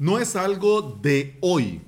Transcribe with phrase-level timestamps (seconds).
[0.00, 1.82] No es algo de hoy,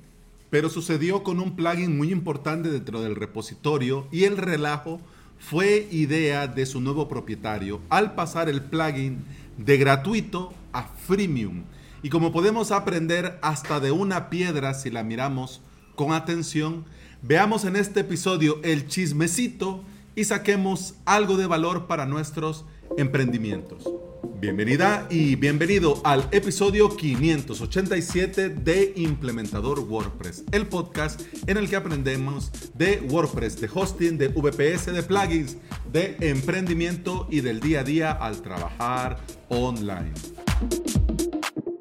[0.51, 5.01] pero sucedió con un plugin muy importante dentro del repositorio y el relajo
[5.39, 9.25] fue idea de su nuevo propietario al pasar el plugin
[9.57, 11.63] de gratuito a freemium.
[12.03, 15.61] Y como podemos aprender hasta de una piedra si la miramos
[15.95, 16.85] con atención,
[17.23, 19.83] veamos en este episodio el chismecito
[20.15, 22.63] y saquemos algo de valor para nuestros
[22.95, 23.89] emprendimientos.
[24.23, 32.49] Bienvenida y bienvenido al episodio 587 de Implementador WordPress, el podcast en el que aprendemos
[32.73, 35.57] de WordPress, de hosting, de VPS, de plugins,
[35.91, 40.13] de emprendimiento y del día a día al trabajar online.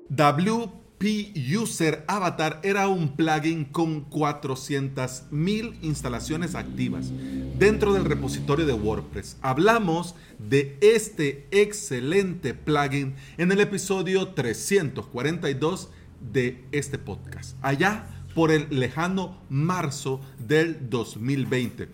[0.09, 7.13] W P-User Avatar era un plugin con 400.000 instalaciones activas
[7.63, 9.37] dentro del repositorio de WordPress.
[9.41, 15.89] Hablamos de este excelente plugin en el episodio 342
[16.33, 17.57] de este podcast.
[17.63, 21.89] Allá por el lejano marzo del 2020.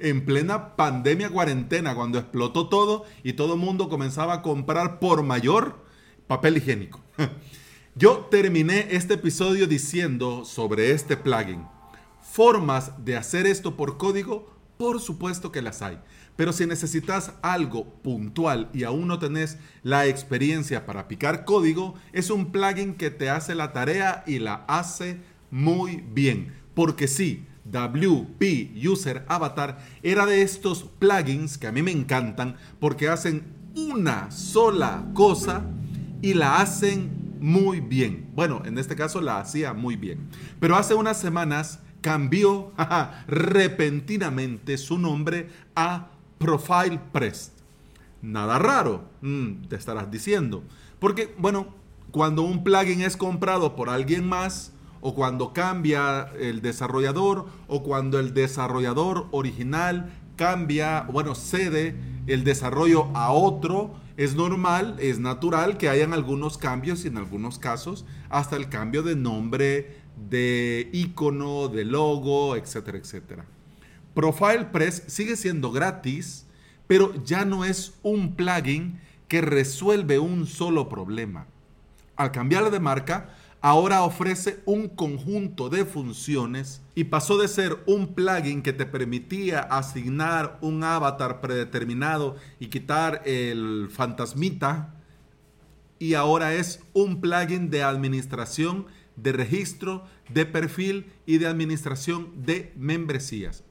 [0.00, 5.22] en plena pandemia cuarentena, cuando explotó todo y todo el mundo comenzaba a comprar por
[5.22, 5.84] mayor
[6.26, 7.02] papel higiénico.
[7.96, 11.66] Yo terminé este episodio diciendo sobre este plugin.
[12.22, 15.98] Formas de hacer esto por código, por supuesto que las hay.
[16.36, 22.30] Pero si necesitas algo puntual y aún no tenés la experiencia para picar código, es
[22.30, 26.54] un plugin que te hace la tarea y la hace muy bien.
[26.74, 33.08] Porque sí, WP User Avatar era de estos plugins que a mí me encantan porque
[33.08, 35.64] hacen una sola cosa
[36.22, 38.30] y la hacen muy bien.
[38.34, 40.28] Bueno, en este caso la hacía muy bien.
[40.60, 42.70] Pero hace unas semanas cambió
[43.26, 46.06] repentinamente su nombre a
[46.38, 47.50] Profile Press.
[48.22, 50.62] Nada raro, mm, te estarás diciendo.
[51.00, 51.74] Porque, bueno,
[52.12, 58.20] cuando un plugin es comprado por alguien más, o cuando cambia el desarrollador, o cuando
[58.20, 61.96] el desarrollador original cambia, bueno, cede
[62.28, 67.58] el desarrollo a otro, es normal, es natural que hayan algunos cambios y en algunos
[67.58, 73.44] casos hasta el cambio de nombre, de icono, de logo, etcétera, etcétera.
[74.14, 76.46] Profile Press sigue siendo gratis,
[76.86, 81.46] pero ya no es un plugin que resuelve un solo problema.
[82.16, 88.14] Al cambiar de marca, ahora ofrece un conjunto de funciones y pasó de ser un
[88.14, 94.94] plugin que te permitía asignar un avatar predeterminado y quitar el fantasmita
[95.98, 102.72] y ahora es un plugin de administración de registro, de perfil y de administración de
[102.76, 103.64] membresías.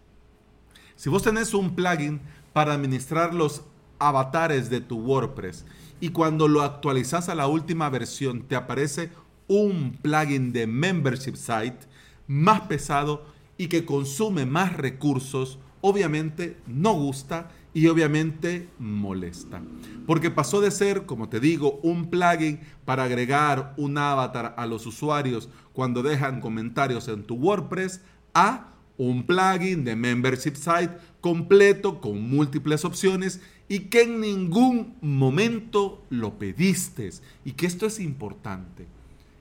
[0.96, 2.22] Si vos tenés un plugin
[2.54, 3.64] para administrar los
[4.00, 5.66] avatares de tu WordPress
[6.00, 9.12] y cuando lo actualizas a la última versión te aparece
[9.48, 11.80] un plugin de membership site
[12.28, 13.26] más pesado
[13.58, 19.62] y que consume más recursos, obviamente no gusta y obviamente molesta.
[20.08, 24.86] Porque pasó de ser, como te digo, un plugin para agregar un avatar a los
[24.86, 28.00] usuarios cuando dejan comentarios en tu WordPress
[28.34, 36.02] a un plugin de membership site completo con múltiples opciones y que en ningún momento
[36.10, 37.10] lo pediste.
[37.44, 38.88] Y que esto es importante.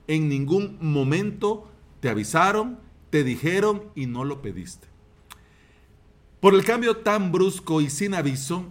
[0.07, 2.79] En ningún momento te avisaron,
[3.11, 4.94] te dijeron y no lo pediste.
[6.45, 8.67] Por el cambio tan brusco y sin aviso,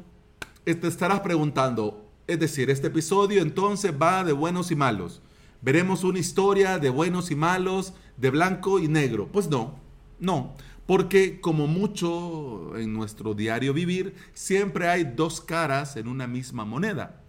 [0.62, 5.22] te estarás preguntando, es decir, este episodio entonces va de buenos y malos.
[5.60, 9.26] Veremos una historia de buenos y malos, de blanco y negro.
[9.26, 9.74] Pues no,
[10.20, 10.54] no,
[10.86, 17.24] porque como mucho en nuestro diario vivir, siempre hay dos caras en una misma moneda.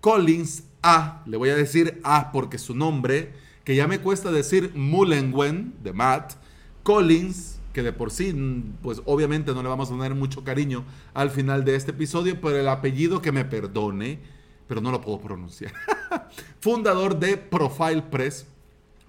[0.00, 3.32] Collins A, le voy a decir A porque su nombre,
[3.64, 6.34] que ya me cuesta decir Mullenwen de Matt,
[6.84, 8.34] Collins, que de por sí,
[8.82, 12.58] pues obviamente no le vamos a tener mucho cariño al final de este episodio, pero
[12.58, 14.18] el apellido que me perdone,
[14.66, 15.72] pero no lo puedo pronunciar.
[16.60, 18.46] Fundador de Profile Press,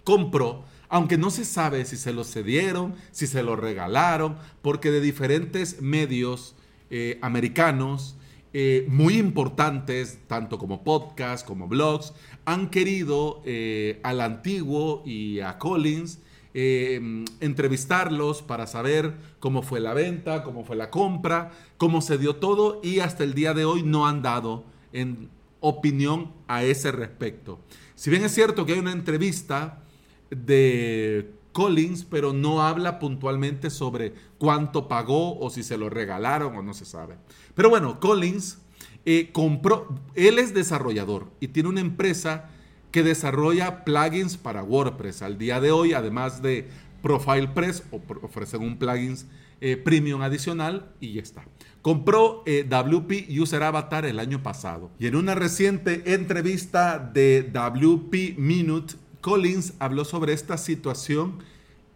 [0.04, 5.02] compró, aunque no se sabe si se lo cedieron, si se lo regalaron, porque de
[5.02, 6.56] diferentes medios
[6.90, 8.16] eh, americanos,
[8.54, 15.58] eh, muy importantes, tanto como podcast como blogs, han querido eh, al antiguo y a
[15.58, 16.20] Collins
[16.54, 22.36] eh, entrevistarlos para saber cómo fue la venta, cómo fue la compra, cómo se dio
[22.36, 24.64] todo y hasta el día de hoy no han dado
[24.94, 25.30] en
[25.62, 27.60] opinión a ese respecto.
[27.96, 29.84] Si bien es cierto que hay una entrevista
[30.30, 36.64] de Collins, pero no habla puntualmente sobre cuánto pagó o si se lo regalaron o
[36.64, 37.16] no se sabe.
[37.56, 38.60] Pero bueno, Collins
[39.06, 42.50] eh, compró, él es desarrollador y tiene una empresa
[42.92, 45.22] que desarrolla plugins para WordPress.
[45.22, 46.68] Al día de hoy, además de
[47.02, 47.84] ProfilePress,
[48.22, 49.26] ofrecen un plugins
[49.62, 51.46] eh, premium adicional y ya está.
[51.82, 58.38] Compró eh, WP User Avatar el año pasado y en una reciente entrevista de WP
[58.38, 61.40] Minute, Collins habló sobre esta situación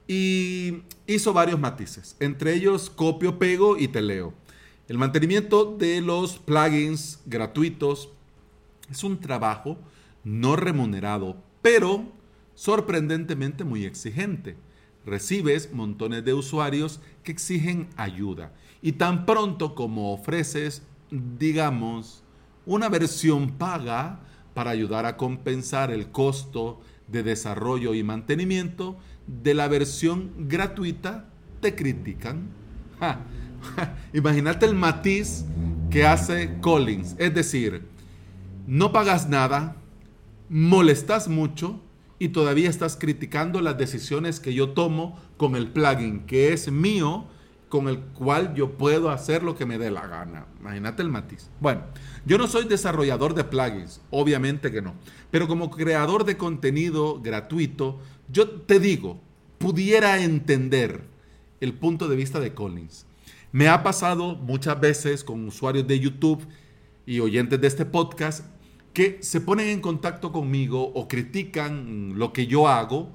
[0.07, 4.33] y hizo varios matices, entre ellos copio, pego y te leo.
[4.87, 8.09] El mantenimiento de los plugins gratuitos
[8.91, 9.79] es un trabajo
[10.25, 12.11] no remunerado, pero
[12.55, 14.57] sorprendentemente muy exigente.
[15.05, 18.51] Recibes montones de usuarios que exigen ayuda
[18.81, 22.23] y tan pronto como ofreces, digamos,
[22.65, 24.19] una versión paga
[24.55, 31.29] para ayudar a compensar el costo de desarrollo y mantenimiento de la versión gratuita,
[31.61, 32.49] te critican.
[34.13, 35.45] Imagínate el matiz
[35.91, 37.15] que hace Collins.
[37.19, 37.85] Es decir,
[38.65, 39.75] no pagas nada,
[40.49, 41.79] molestas mucho
[42.19, 47.25] y todavía estás criticando las decisiones que yo tomo con el plugin que es mío,
[47.69, 50.45] con el cual yo puedo hacer lo que me dé la gana.
[50.61, 51.49] Imagínate el matiz.
[51.59, 51.81] Bueno,
[52.25, 54.93] yo no soy desarrollador de plugins, obviamente que no,
[55.31, 57.99] pero como creador de contenido gratuito,
[58.31, 59.19] yo te digo,
[59.57, 61.03] pudiera entender
[61.59, 63.05] el punto de vista de Collins.
[63.51, 66.45] Me ha pasado muchas veces con usuarios de YouTube
[67.05, 68.45] y oyentes de este podcast
[68.95, 73.09] que se ponen en contacto conmigo o critican lo que yo hago.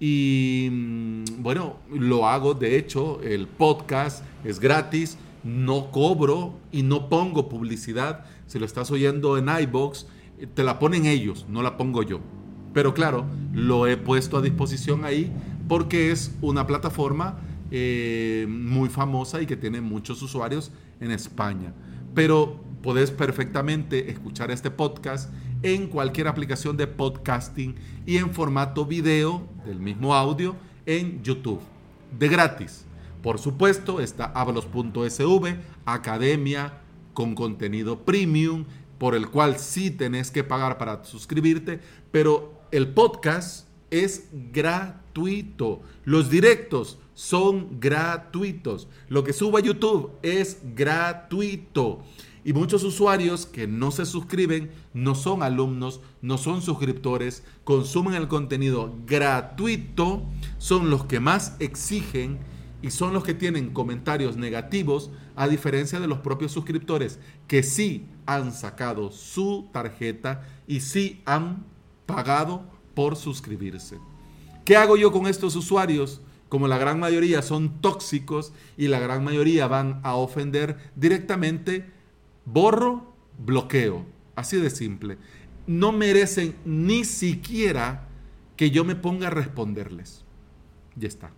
[0.00, 7.08] Y mm, bueno, lo hago, de hecho, el podcast es gratis, no cobro y no
[7.08, 8.26] pongo publicidad.
[8.48, 10.06] Si lo estás oyendo en iBox,
[10.54, 12.18] te la ponen ellos, no la pongo yo.
[12.74, 15.32] Pero claro, lo he puesto a disposición ahí
[15.68, 17.38] porque es una plataforma
[17.70, 21.72] eh, muy famosa y que tiene muchos usuarios en España.
[22.12, 25.32] Pero podés perfectamente escuchar este podcast
[25.62, 31.60] en cualquier aplicación de podcasting y en formato video del mismo audio en YouTube,
[32.18, 32.84] de gratis.
[33.22, 36.80] Por supuesto, está avalos.sv, academia
[37.14, 38.64] con contenido premium,
[38.98, 41.80] por el cual sí tenés que pagar para suscribirte,
[42.10, 45.82] pero el podcast es gratuito.
[46.04, 48.88] Los directos son gratuitos.
[49.08, 52.02] Lo que subo a YouTube es gratuito.
[52.44, 58.28] Y muchos usuarios que no se suscriben no son alumnos, no son suscriptores, consumen el
[58.28, 60.24] contenido gratuito,
[60.58, 62.38] son los que más exigen
[62.82, 68.06] y son los que tienen comentarios negativos, a diferencia de los propios suscriptores que sí
[68.26, 71.64] han sacado su tarjeta y sí han
[72.06, 72.64] pagado
[72.94, 73.98] por suscribirse.
[74.64, 76.20] ¿Qué hago yo con estos usuarios?
[76.48, 81.90] Como la gran mayoría son tóxicos y la gran mayoría van a ofender directamente,
[82.44, 84.04] borro, bloqueo.
[84.34, 85.18] Así de simple.
[85.66, 88.08] No merecen ni siquiera
[88.56, 90.24] que yo me ponga a responderles.
[90.96, 91.30] Ya está.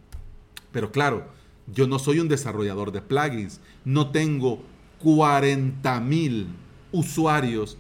[0.72, 1.28] Pero claro,
[1.66, 3.60] yo no soy un desarrollador de plugins.
[3.84, 4.62] No tengo
[5.00, 6.48] 40 mil
[6.92, 7.76] usuarios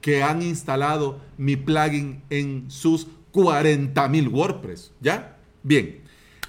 [0.00, 4.92] que han instalado mi plugin en sus 40.000 WordPress.
[5.00, 5.38] ¿Ya?
[5.62, 6.00] Bien.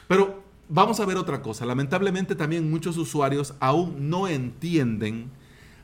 [0.08, 1.66] Pero vamos a ver otra cosa.
[1.66, 5.32] Lamentablemente también muchos usuarios aún no entienden.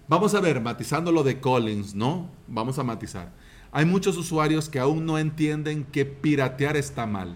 [0.10, 2.32] Vamos a ver, matizando lo de Collins, ¿no?
[2.48, 3.32] Vamos a matizar.
[3.72, 7.36] Hay muchos usuarios que aún no entienden que piratear está mal.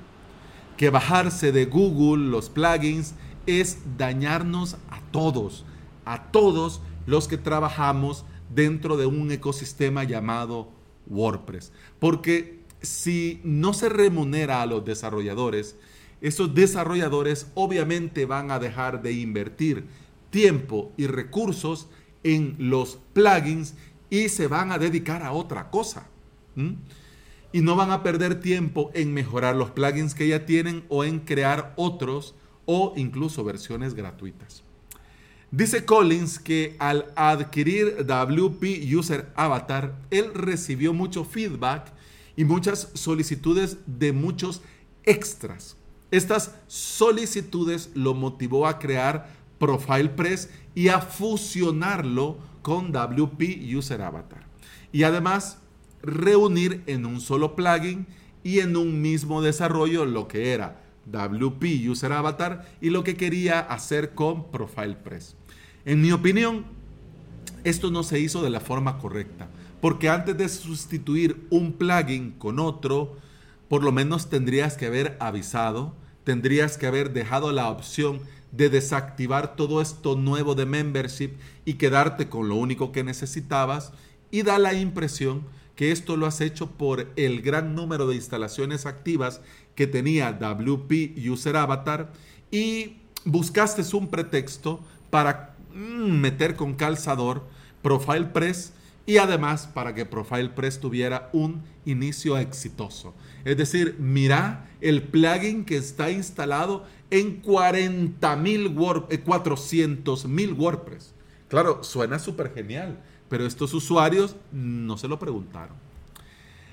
[0.75, 3.13] Que bajarse de Google los plugins
[3.45, 5.65] es dañarnos a todos.
[6.03, 10.67] A todos los que trabajamos dentro de un ecosistema llamado
[11.05, 11.71] WordPress.
[11.99, 15.75] Porque si no se remunera a los desarrolladores,
[16.21, 19.85] esos desarrolladores obviamente van a dejar de invertir
[20.31, 21.87] tiempo y recursos
[22.23, 23.75] en los plugins
[24.09, 26.07] y se van a dedicar a otra cosa.
[27.51, 31.19] Y no van a perder tiempo en mejorar los plugins que ya tienen o en
[31.19, 34.63] crear otros o incluso versiones gratuitas.
[35.51, 41.93] Dice Collins que al adquirir WP User Avatar, él recibió mucho feedback
[42.35, 44.63] y muchas solicitudes de muchos
[45.03, 45.77] extras.
[46.09, 49.29] Estas solicitudes lo motivó a crear
[49.63, 54.43] ProfilePress y a fusionarlo con WP User Avatar.
[54.91, 55.57] Y además
[56.01, 58.05] reunir en un solo plugin
[58.43, 63.61] y en un mismo desarrollo lo que era WP User Avatar y lo que quería
[63.61, 65.37] hacer con ProfilePress.
[65.85, 66.65] En mi opinión,
[67.63, 69.47] esto no se hizo de la forma correcta,
[69.79, 73.15] porque antes de sustituir un plugin con otro,
[73.69, 78.19] por lo menos tendrías que haber avisado, tendrías que haber dejado la opción
[78.53, 81.31] de desactivar todo esto nuevo de membership
[81.65, 83.91] y quedarte con lo único que necesitabas
[84.31, 85.43] y da la impresión
[85.75, 89.41] que esto lo has hecho por el gran número de instalaciones activas
[89.75, 92.13] que tenía WP User Avatar
[92.51, 94.79] y buscaste un pretexto
[95.09, 97.43] para mm, meter con calzador
[97.81, 98.73] Profile Press
[99.05, 103.13] y además para que Profile Press tuviera un inicio exitoso.
[103.43, 111.13] Es decir, mira el plugin que está instalado en 40 mil 400 mil WordPress.
[111.49, 115.75] Claro, suena súper genial, pero estos usuarios no se lo preguntaron.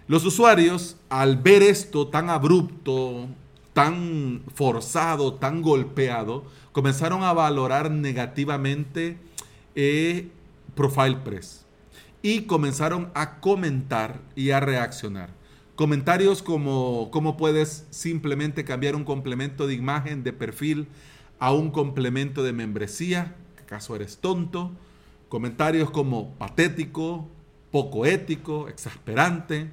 [0.07, 3.29] Los usuarios, al ver esto tan abrupto,
[3.73, 9.19] tan forzado, tan golpeado, comenzaron a valorar negativamente
[9.75, 10.29] eh,
[10.75, 11.67] Profile Press
[12.23, 15.31] y comenzaron a comentar y a reaccionar.
[15.75, 20.89] Comentarios como cómo puedes simplemente cambiar un complemento de imagen de perfil
[21.39, 24.73] a un complemento de membresía, ¿acaso eres tonto?
[25.31, 27.29] Comentarios como patético,
[27.71, 29.71] poco ético, exasperante,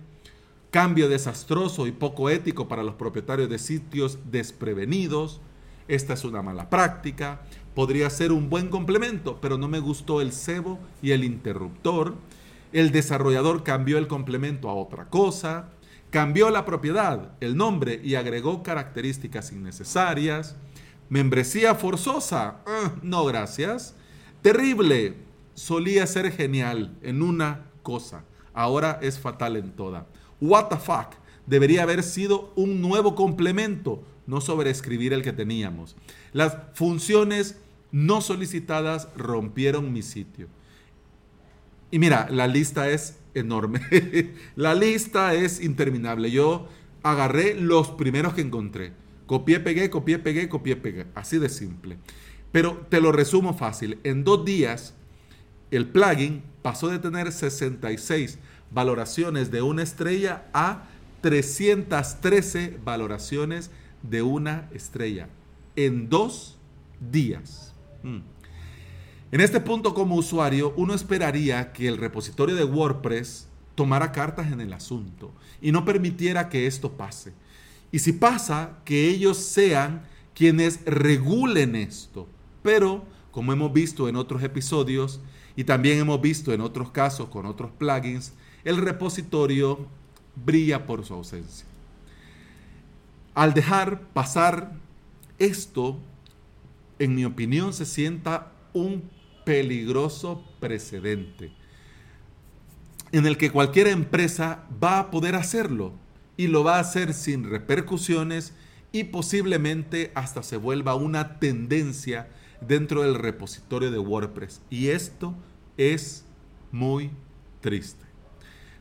[0.72, 5.42] cambio desastroso y poco ético para los propietarios de sitios desprevenidos,
[5.88, 7.42] esta es una mala práctica,
[7.74, 12.16] podría ser un buen complemento, pero no me gustó el cebo y el interruptor,
[12.72, 15.70] el desarrollador cambió el complemento a otra cosa,
[16.10, 20.56] cambió la propiedad, el nombre y agregó características innecesarias,
[21.10, 23.96] membresía forzosa, ah, no gracias,
[24.42, 25.16] terrible,
[25.54, 30.08] solía ser genial en una cosa, ahora es fatal en toda.
[30.40, 35.96] What the fuck, debería haber sido un nuevo complemento, no sobreescribir el que teníamos.
[36.34, 37.58] Las funciones
[37.92, 40.48] no solicitadas rompieron mi sitio.
[41.92, 43.82] Y mira, la lista es enorme.
[44.56, 46.32] la lista es interminable.
[46.32, 46.68] Yo
[47.04, 48.94] agarré los primeros que encontré.
[49.26, 51.06] Copié, pegué, copié, pegué, copié, pegué.
[51.16, 51.98] Así de simple.
[52.52, 54.00] Pero te lo resumo fácil.
[54.04, 54.94] En dos días,
[55.72, 58.40] el plugin pasó de tener 66
[58.72, 60.88] valoraciones de una estrella a
[61.22, 65.30] 313 valoraciones de una estrella.
[65.76, 66.58] En dos
[67.00, 67.74] días.
[68.04, 68.20] Mm.
[69.32, 74.62] En este punto como usuario, uno esperaría que el repositorio de WordPress tomara cartas en
[74.62, 77.34] el asunto y no permitiera que esto pase.
[77.92, 80.04] Y si pasa, que ellos sean
[80.34, 82.28] quienes regulen esto.
[82.64, 85.20] Pero, como hemos visto en otros episodios
[85.58, 89.88] y también hemos visto en otros casos con otros plugins, el repositorio
[90.36, 91.66] brilla por su ausencia.
[93.36, 94.72] Al dejar pasar
[95.38, 95.98] esto,
[96.98, 99.17] en mi opinión, se sienta un
[99.48, 101.54] peligroso precedente
[103.14, 105.94] en el que cualquier empresa va a poder hacerlo
[106.36, 108.52] y lo va a hacer sin repercusiones
[108.92, 114.60] y posiblemente hasta se vuelva una tendencia dentro del repositorio de WordPress.
[114.70, 115.34] Y esto
[115.78, 116.26] es
[116.74, 117.10] muy
[117.62, 118.04] triste.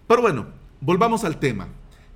[0.08, 0.48] Pero bueno,
[0.80, 1.68] volvamos al tema.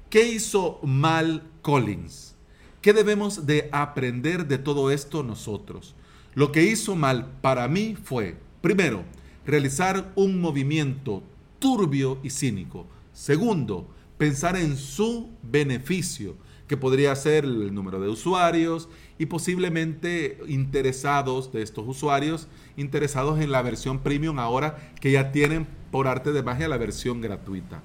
[0.09, 2.35] ¿Qué hizo mal Collins?
[2.83, 5.95] ¿Qué debemos de aprender de todo esto nosotros?
[6.35, 9.03] Lo que hizo mal para mí fue, primero,
[9.45, 11.23] realizar un movimiento
[11.59, 12.87] turbio y cínico.
[13.13, 16.37] Segundo, pensar en su beneficio,
[16.69, 22.47] que podría ser el número de usuarios y posiblemente interesados de estos usuarios,
[22.77, 27.21] interesados en la versión premium ahora que ya tienen por arte de magia la versión
[27.21, 27.83] gratuita.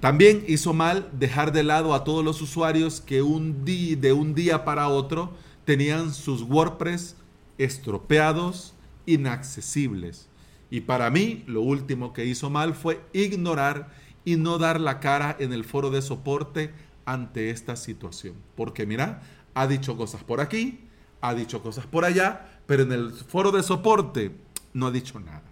[0.00, 4.34] También hizo mal dejar de lado a todos los usuarios que un día, de un
[4.34, 5.32] día para otro
[5.64, 7.14] tenían sus WordPress
[7.58, 8.74] estropeados,
[9.06, 10.28] inaccesibles.
[10.70, 13.92] Y para mí, lo último que hizo mal fue ignorar
[14.24, 16.72] y no dar la cara en el foro de soporte
[17.04, 18.34] ante esta situación.
[18.56, 19.22] Porque mira,
[19.54, 20.80] ha dicho cosas por aquí,
[21.20, 24.34] ha dicho cosas por allá, pero en el foro de soporte
[24.72, 25.44] no ha dicho nada.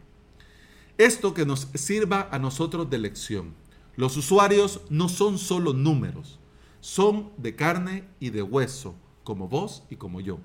[0.99, 3.55] Esto que nos sirva a nosotros de lección.
[3.97, 6.39] Los usuarios no son solo números,
[6.81, 8.95] son de carne y de hueso,
[9.25, 10.39] como vos y como yo.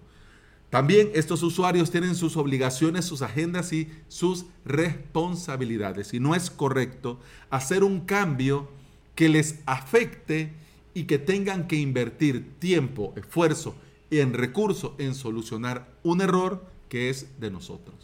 [0.70, 6.14] También estos usuarios tienen sus obligaciones, sus agendas y sus responsabilidades.
[6.14, 7.20] Y no es correcto
[7.50, 8.70] hacer un cambio
[9.16, 10.54] que les afecte
[10.94, 13.76] y que tengan que invertir tiempo, esfuerzo
[14.10, 17.96] y en recursos en solucionar un error que es de nosotros.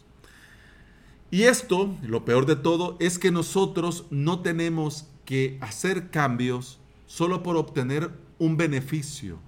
[1.31, 7.43] Y esto, lo peor de todo, es que nosotros no tenemos que hacer cambios solo
[7.43, 9.39] por obtener un beneficio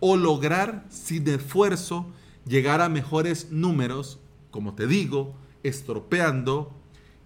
[0.00, 2.06] o lograr sin esfuerzo
[2.48, 4.18] llegar a mejores números,
[4.50, 6.72] como te digo, estropeando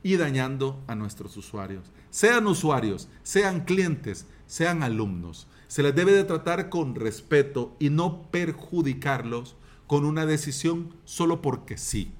[0.02, 1.90] y dañando a nuestros usuarios.
[2.10, 5.46] Sean usuarios, sean clientes, sean alumnos.
[5.68, 11.78] Se les debe de tratar con respeto y no perjudicarlos con una decisión solo porque
[11.78, 12.12] sí.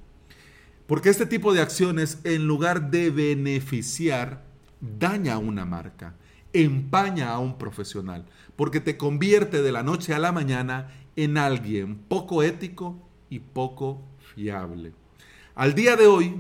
[0.87, 4.45] Porque este tipo de acciones, en lugar de beneficiar,
[4.81, 6.15] daña a una marca,
[6.53, 11.97] empaña a un profesional, porque te convierte de la noche a la mañana en alguien
[11.97, 12.97] poco ético
[13.29, 14.01] y poco
[14.35, 14.93] fiable.
[15.55, 16.35] Al día de hoy,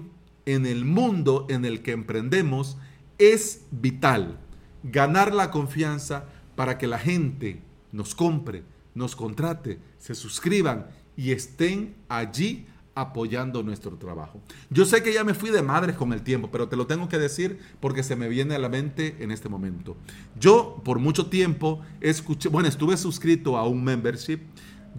[0.46, 2.78] en el mundo en el que emprendemos,
[3.18, 4.38] es vital
[4.82, 6.24] ganar la confianza
[6.56, 7.60] para que la gente
[7.92, 8.64] nos compre,
[8.94, 10.86] nos contrate, se suscriban
[11.16, 14.40] y estén allí apoyando nuestro trabajo.
[14.70, 17.08] Yo sé que ya me fui de madres con el tiempo, pero te lo tengo
[17.08, 19.96] que decir porque se me viene a la mente en este momento.
[20.38, 24.40] Yo por mucho tiempo escuché, bueno, estuve suscrito a un membership.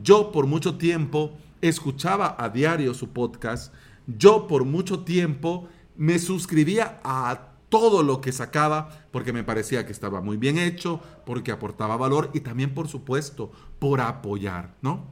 [0.01, 3.73] Yo por mucho tiempo escuchaba a diario su podcast.
[4.07, 9.91] Yo por mucho tiempo me suscribía a todo lo que sacaba porque me parecía que
[9.91, 15.07] estaba muy bien hecho, porque aportaba valor y también, por supuesto, por apoyar, ¿no?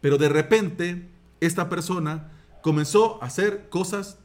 [0.00, 1.08] Pero de repente,
[1.40, 2.30] esta persona
[2.62, 4.18] comenzó a hacer cosas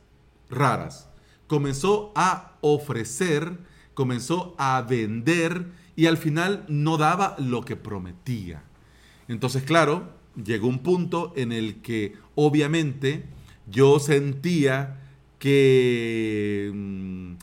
[0.49, 1.09] raras,
[1.47, 3.57] comenzó a ofrecer,
[3.93, 8.63] comenzó a vender y al final no daba lo que prometía.
[9.27, 10.09] Entonces, claro,
[10.41, 13.25] llegó un punto en el que obviamente
[13.67, 15.01] yo sentía
[15.39, 17.33] que mm,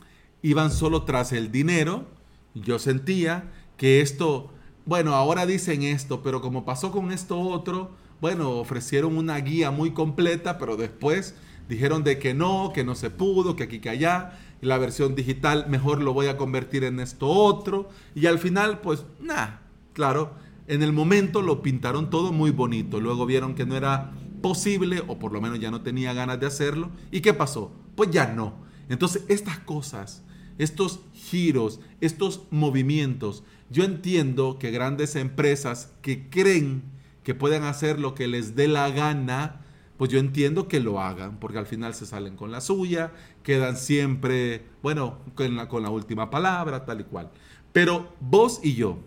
[0.41, 2.05] iban solo tras el dinero.
[2.53, 4.51] Yo sentía que esto,
[4.85, 7.91] bueno, ahora dicen esto, pero como pasó con esto otro,
[8.23, 11.35] bueno, ofrecieron una guía muy completa, pero después
[11.67, 15.13] dijeron de que no, que no se pudo, que aquí, que allá, y la versión
[15.13, 20.35] digital mejor lo voy a convertir en esto otro, y al final, pues, nada, claro,
[20.67, 25.19] en el momento lo pintaron todo muy bonito, luego vieron que no era posible, o
[25.19, 27.73] por lo menos ya no tenía ganas de hacerlo, ¿y qué pasó?
[27.97, 28.53] Pues ya no.
[28.87, 30.23] Entonces, estas cosas,
[30.57, 38.15] estos giros, estos movimientos, yo entiendo que grandes empresas que creen que pueden hacer lo
[38.15, 39.61] que les dé la gana,
[39.97, 43.11] pues yo entiendo que lo hagan, porque al final se salen con la suya,
[43.43, 47.31] quedan siempre, bueno, con la última palabra, tal y cual.
[47.71, 48.97] Pero vos y yo,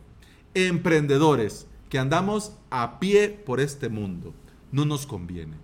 [0.54, 4.34] emprendedores que andamos a pie por este mundo,
[4.72, 5.56] no nos conviene.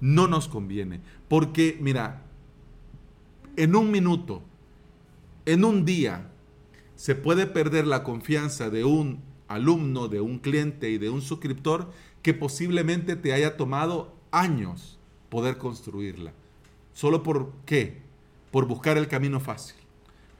[0.00, 1.00] No nos conviene.
[1.28, 2.22] Porque, mira,
[3.56, 4.42] en un minuto,
[5.46, 6.30] en un día,
[6.94, 11.90] se puede perder la confianza de un alumno, de un cliente y de un suscriptor
[12.22, 16.32] que posiblemente te haya tomado años poder construirla.
[16.92, 18.02] ¿Solo por qué?
[18.50, 19.76] Por buscar el camino fácil,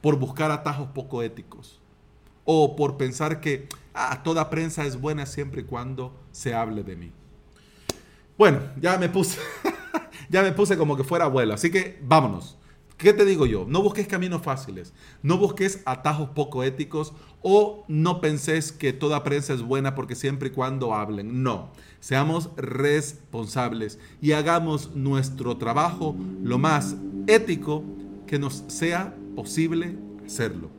[0.00, 1.80] por buscar atajos poco éticos
[2.44, 6.96] o por pensar que ah, toda prensa es buena siempre y cuando se hable de
[6.96, 7.12] mí.
[8.38, 9.38] Bueno, ya me puse,
[10.28, 12.56] ya me puse como que fuera abuelo, así que vámonos.
[12.96, 13.66] ¿Qué te digo yo?
[13.68, 19.52] No busques caminos fáciles, no busques atajos poco éticos o no penses que toda prensa
[19.52, 21.42] es buena porque siempre y cuando hablen.
[21.42, 27.84] No, seamos responsables y hagamos nuestro trabajo lo más ético
[28.26, 30.70] que nos sea posible hacerlo.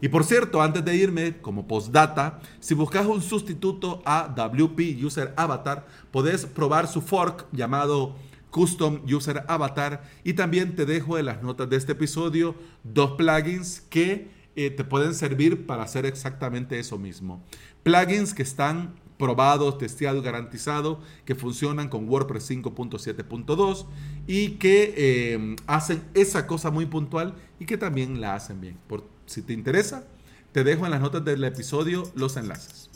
[0.00, 5.34] Y por cierto, antes de irme, como postdata, si buscas un sustituto a WP User
[5.36, 8.14] Avatar, podés probar su fork llamado
[8.56, 10.02] Custom User Avatar.
[10.24, 14.82] Y también te dejo en las notas de este episodio dos plugins que eh, te
[14.82, 17.44] pueden servir para hacer exactamente eso mismo.
[17.82, 23.84] Plugins que están probados, testeados garantizados, que funcionan con WordPress 5.7.2
[24.26, 28.78] y que eh, hacen esa cosa muy puntual y que también la hacen bien.
[28.86, 30.04] Por, si te interesa,
[30.52, 32.88] te dejo en las notas del episodio los enlaces.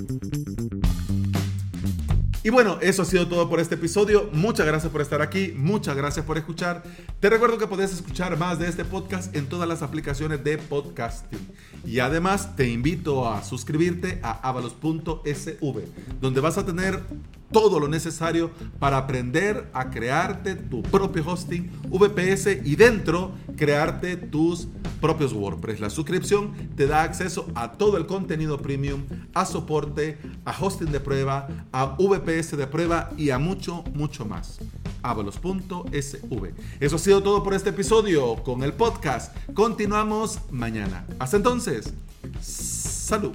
[2.43, 4.31] Y bueno, eso ha sido todo por este episodio.
[4.33, 6.83] Muchas gracias por estar aquí, muchas gracias por escuchar.
[7.21, 11.47] Te recuerdo que puedes escuchar más de este podcast en todas las aplicaciones de podcasting.
[11.85, 15.83] Y además te invito a suscribirte a avalos.sv,
[16.19, 17.03] donde vas a tener
[17.53, 24.69] todo lo necesario para aprender a crearte tu propio hosting VPS y dentro crearte tus
[25.01, 25.81] propios WordPress.
[25.81, 31.01] La suscripción te da acceso a todo el contenido premium, a soporte, a hosting de
[31.01, 34.59] prueba, a VPS de prueba y a mucho, mucho más.
[35.03, 36.55] avalos.sv.
[36.79, 39.35] Eso ha sido todo por este episodio con el podcast.
[39.55, 41.07] Continuamos mañana.
[41.19, 41.93] Hasta entonces,
[42.41, 43.33] salud.